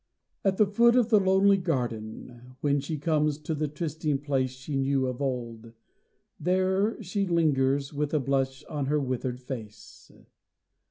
At 0.43 0.57
the 0.57 0.65
foot 0.65 0.95
of 0.95 1.11
the 1.11 1.19
lonely 1.19 1.59
garden, 1.59 2.55
When 2.61 2.79
she 2.79 2.97
comes 2.97 3.37
to 3.37 3.53
the 3.53 3.67
trysting 3.67 4.17
place 4.17 4.49
She 4.49 4.75
knew 4.75 5.05
of 5.05 5.21
old, 5.21 5.73
there 6.39 6.99
she 7.03 7.27
lingers, 7.27 7.93
With 7.93 8.11
a 8.15 8.19
blush 8.19 8.63
on 8.63 8.87
her 8.87 8.99
withered 8.99 9.39
face. 9.39 10.09